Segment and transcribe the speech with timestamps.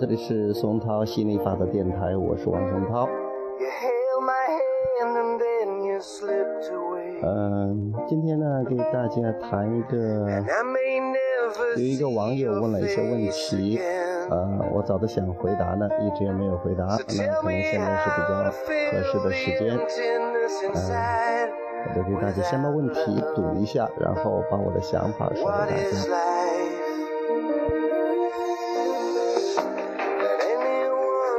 [0.00, 3.06] 这里是松涛心理法的电台，我是王松涛。
[7.22, 10.26] 嗯，今天呢，给大家谈一个，
[11.76, 13.78] 有一个网友问了一些问题，
[14.30, 17.12] 呃，我早都想回答呢，一直也没有回答，那可
[17.50, 18.42] 能现在是比较
[18.90, 19.78] 合适的时间，
[20.76, 21.52] 嗯，
[21.90, 26.29] 我就给大家先把问题读一下，然后把我的想法说给大家。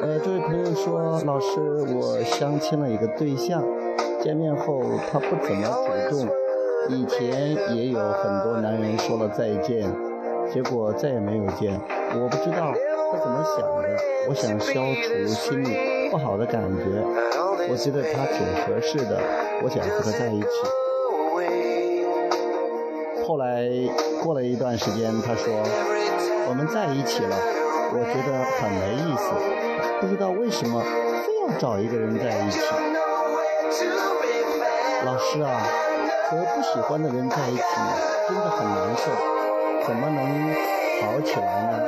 [0.00, 1.60] 呃，这位朋友说，老师，
[1.94, 3.64] 我相亲了一个对象，
[4.22, 4.80] 见面后
[5.10, 5.66] 他不怎么
[6.10, 6.28] 主动，
[6.90, 9.90] 以前也有很多男人说了再见，
[10.52, 11.80] 结果再也没有见。
[12.14, 12.72] 我不知道
[13.10, 13.88] 他怎么想的，
[14.28, 14.72] 我想消
[15.02, 15.76] 除心里
[16.10, 16.84] 不好的感觉，
[17.68, 19.20] 我觉得他挺合适的，
[19.64, 20.46] 我想和他在一起。
[23.26, 23.68] 后来
[24.22, 25.52] 过了一段时间，他说
[26.48, 27.36] 我们在一起了，
[27.90, 29.24] 我觉得很没意思。
[30.00, 32.60] 不知道为什么非要找一个人在一起。
[35.04, 35.62] 老师啊，
[36.28, 37.62] 和不喜欢的人在一起
[38.28, 39.10] 真的很难受，
[39.86, 40.54] 怎么能
[41.00, 41.78] 好起来呢？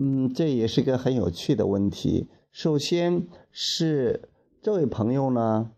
[0.00, 2.28] 嗯，这也是个很有趣的问题。
[2.52, 4.28] 首先是
[4.62, 5.70] 这位朋友呢。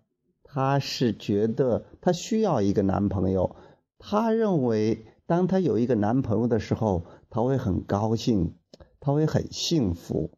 [0.53, 3.55] 她是觉得她需要一个男朋友，
[3.98, 8.55] 她认为当她有一个男朋友的时候，她会很高兴，
[8.98, 10.33] 她会很幸福。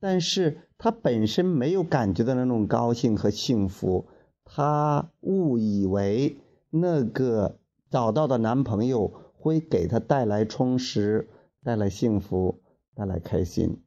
[0.00, 4.06] 但是她本身没有感觉到那种高兴和幸福，
[4.44, 6.38] 她误以为
[6.70, 7.58] 那个
[7.90, 11.28] 找到的男朋友会给她带来充实、
[11.62, 12.62] 带来幸福、
[12.94, 13.82] 带来开心。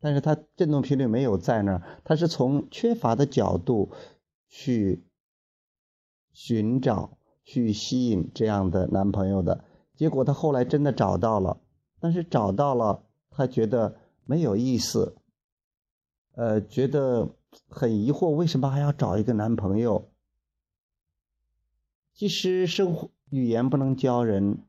[0.00, 3.92] 但是他振动频率没有在那儿，他是从缺乏的角度
[4.48, 5.04] 去
[6.32, 11.60] 寻找、去吸引这样的男朋友的结果，他后来真的找到了，
[12.00, 15.16] 但是找到了，他觉得没有意思，
[16.32, 17.28] 呃，觉得
[17.68, 20.08] 很疑惑，为什么还要找一个男朋友？
[22.14, 24.62] 其实生活语言不能教人，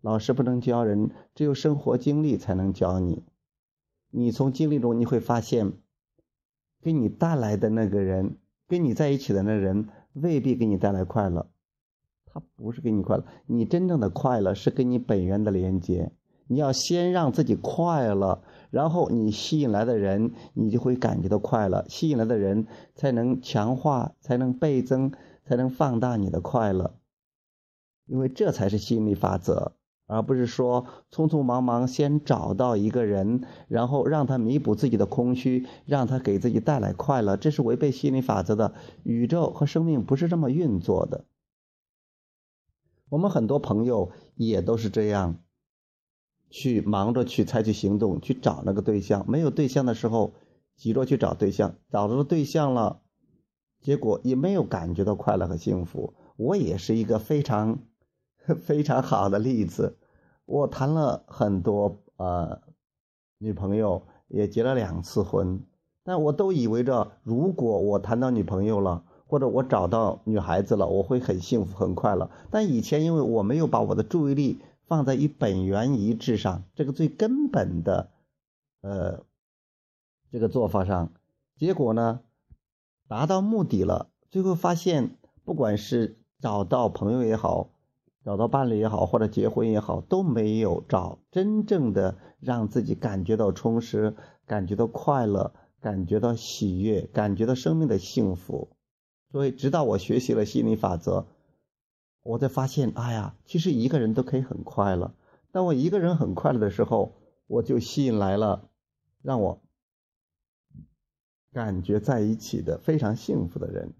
[0.00, 3.22] 老师不能教人，只有生活经历才能教你。
[4.14, 5.72] 你从经历中你会发现，
[6.82, 8.36] 给你带来的那个人，
[8.68, 11.48] 跟你在一起的那人未必给你带来快乐，
[12.26, 13.24] 他不是给你快乐。
[13.46, 16.12] 你真正的快乐是跟你本源的连接。
[16.46, 21.86] 你要先让自己快乐，然后你吸引来的人，你就会感觉到快乐。
[21.88, 25.12] 吸引来的人才能强化，才能倍增，
[25.46, 26.98] 才能放大你的快乐，
[28.04, 29.72] 因为这才是吸引力法则。
[30.12, 38.74] 而不是说匆匆忙忙先找到一个人，然后让他弥补自己的空虚，让他给自己带来快乐，这是违背心理法则的。
[39.02, 41.24] 宇宙和生命不是这么运作的。
[43.08, 45.36] 我们很多朋友也都是这样，
[46.50, 49.24] 去忙着去采取行动，去找那个对象。
[49.30, 50.34] 没有对象的时候，
[50.76, 53.00] 急着去找对象；找到了对象了，
[53.82, 56.14] 结果也没有感觉到快乐和幸福。
[56.36, 57.80] 我也是一个非常
[58.62, 59.98] 非常好的例子。
[60.52, 62.60] 我谈了很多呃
[63.38, 65.64] 女朋友，也结了两次婚，
[66.04, 72.30] 但我都以为着，如果我谈到女朋友了，或者我找到女孩子了，我会很幸福很快乐。
[72.50, 78.10] 但以前因为我没有把我的注意力放在与本源一致上，这个最根本的
[78.82, 79.24] 呃
[80.30, 81.14] 这个做法上，
[81.56, 82.20] 结果呢
[83.08, 87.70] 达到目的了，最后发现不管是找到朋友也好。
[88.24, 94.14] 找到伴侣也好，或者结婚也好，都没有找真正的让自己感觉到充实、
[94.46, 98.68] 感觉到快乐、感觉到喜悦、感觉到生命的幸福。
[99.30, 101.26] 所以，直到我学习了心理法则，
[102.22, 105.14] 我才发现，哎呀，其实一个人都可以很快乐。
[105.50, 107.14] 当我一个人很快乐的时候，
[107.46, 108.70] 我就吸引来了
[109.20, 109.60] 让我
[111.52, 113.94] 感觉在一起的非常幸福的人。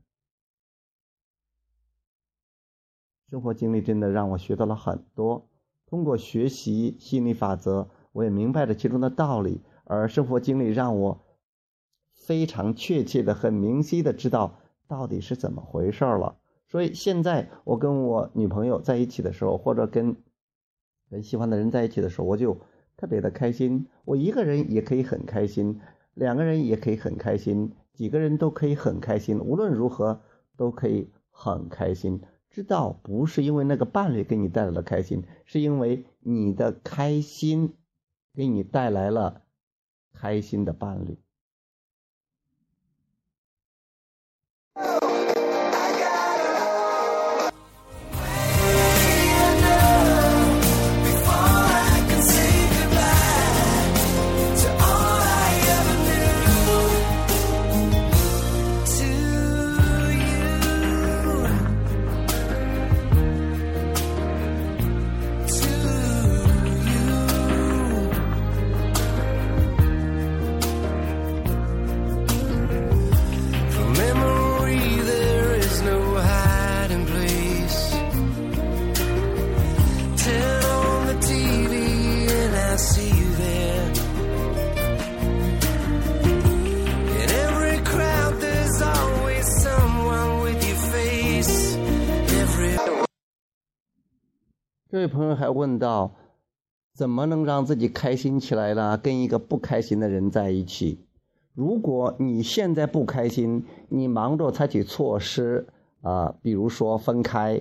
[3.32, 5.49] 生活经历真的让我学到了很多。
[5.87, 9.62] 通过学习心理法则，我也明白了其中的道理。
[9.84, 11.25] 而生活经历让我
[12.12, 16.37] 非常确切的、很明晰的知道到底是怎么回事了。
[16.69, 20.14] 所以现在我跟我女朋友在一起的时候，或者跟
[21.11, 22.58] 很喜欢的人在一起的时候，我就
[22.99, 23.87] 特别的开心。
[24.05, 25.81] 我一个人也可以很开心，
[26.12, 29.40] 两个人也可以很开心，几个人都可以很开心。
[29.40, 30.20] 无论如何
[30.58, 32.20] 都可以很开心。
[32.53, 37.75] 知道不是因为那个伴侣给你带来了开心，是因为你的开心
[38.35, 39.43] 给你带来了
[40.13, 41.17] 开心的伴侣。
[95.03, 96.13] 位朋友还问到，
[96.95, 98.97] 怎么能让自己开心起来呢？
[98.97, 101.05] 跟一个不开心的人在一起，
[101.55, 105.67] 如果你现在不开心，你忙着采取措施
[106.01, 107.61] 啊，比如说分开，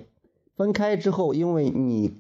[0.56, 2.14] 分开之后，因为你。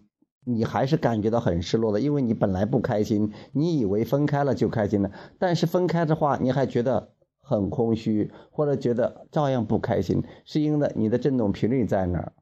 [0.43, 7.09] 你还是感觉到很失落的，因为你本来不开心，你以为分开了就开心了，但是分开的话，你还觉得
[7.39, 12.33] 很空虚，或者觉得照样不开心，是因为你的振动频率在那儿。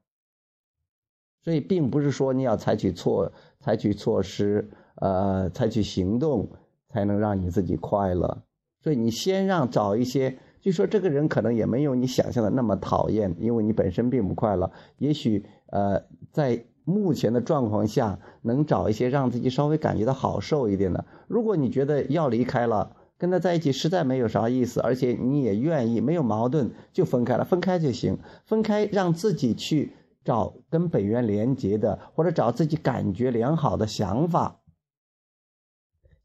[1.44, 6.50] 所以，并不是说你要采取措采取措施，呃，采取行动
[6.90, 8.44] 才能让你自己快乐。
[8.82, 16.66] 所以，你先让找一些，就说这个人可能也没有你想象的那么讨厌，因为你本身并不快乐，也许呃在。
[16.86, 21.06] 目前的状况下，能找一些让自己稍微感觉到好受一点的。
[21.28, 28.18] 如果你觉得要离开了，跟他在一起实在没有啥意思，而且你也愿意，没有矛盾，就分开了，分开就行。
[28.44, 29.94] 分开，让自己去
[30.24, 34.62] 找跟本源连接的，或者找自己感觉良好的想法。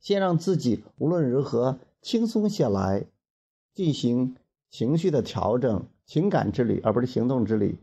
[0.00, 3.06] 先让自己无论如何轻松下来，
[3.72, 4.36] 进行
[4.70, 7.78] 情绪的调整，情感之旅，而不是行动之旅。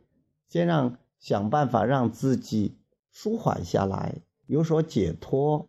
[0.48, 0.98] 先让。
[1.22, 2.80] 想办法让自己
[3.12, 5.68] 舒缓下来，有所解脱。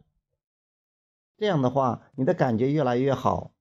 [1.37, 3.53] 这样的话，你的感觉越来越好。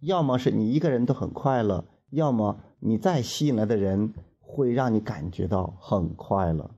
[0.00, 4.12] 要么是你一个人都很快乐，要么你再吸引来的人
[4.54, 6.70] 会让你感觉到很快乐。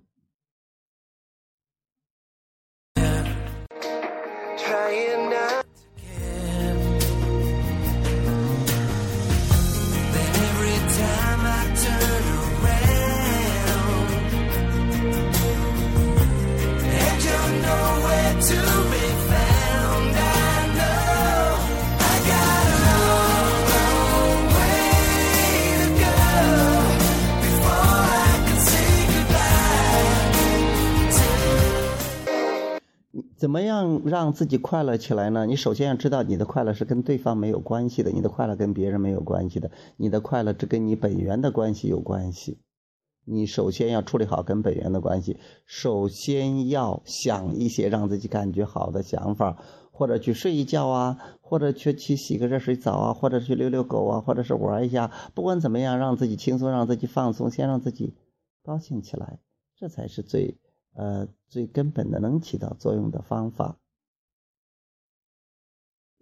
[33.36, 35.44] 怎么样让自己快乐起来呢？
[35.44, 42.58] 你首先要知道，你的快乐是跟对方没有关系的，你的快乐跟别人没有关系的，你的快乐只跟你本源的关系有关系。
[43.26, 58.14] 你首先要处理好跟本源的关系，首先要想一些让自己感觉好的想法，或者去睡一觉啊，或者去去洗个热水澡啊，或者去遛遛狗啊，或者是玩一下，不管怎么样，让自己轻松，让自己放松，先让自己
[58.64, 59.40] 高兴起来，
[59.76, 60.56] 这才是最。
[60.96, 63.76] 呃，最根本的能起到作用的方法，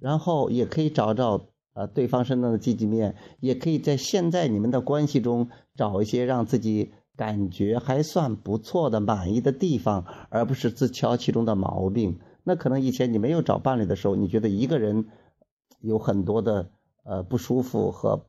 [0.00, 12.18] 然后也可以找找呃对方身上的积极面，也可以在现在你们的关系中找一些让自己感觉还算不错的、满意的地方，而不是自敲其中的毛病。
[12.42, 15.06] 那可能以前你没有找伴侣的时候，你觉得一个人
[15.78, 16.70] 有很多的
[17.04, 18.26] 呃不舒服和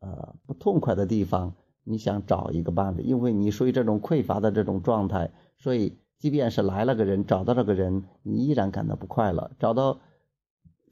[0.00, 5.30] 呃不痛快的地方，你想找一个伴侣，因为你属于这种匮乏的这种状态。
[5.58, 9.50] 所以，即便是来了个人，找到了个人，你依然感到不快乐。
[9.58, 10.00] 找到，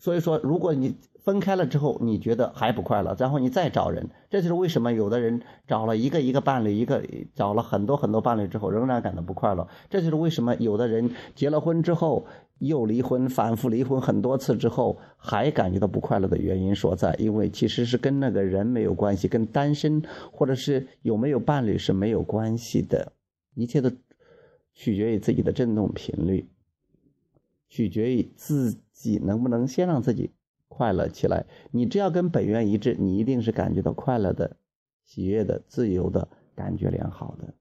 [0.00, 7.04] 所以说，如果你分开了之后，你觉得还不快乐，然后你再找人，这就是为什么有的人找了一个一个伴侣，一个
[7.36, 9.68] 找了很多很多伴侣之后，仍然感到不快乐。
[9.88, 12.26] 这就是为什么有的人结了婚之后
[12.58, 17.14] 又离婚，反复离婚很多次之后还感觉到不快乐的原因所在。
[17.20, 20.02] 因为其实是跟那个人没有关系，跟单身
[20.32, 23.12] 或者是有没有伴侣是没有关系的，
[23.54, 23.90] 一切都。
[24.72, 26.48] 取决于自己的振动频率，
[27.68, 28.78] 取决于自
[29.08, 30.32] 己能不能先让自己
[30.68, 31.46] 快乐起来。
[31.70, 34.56] 你只要跟本源一致，你一定是感觉到快乐的、
[35.04, 37.54] 喜悦的、自由的感觉良好的。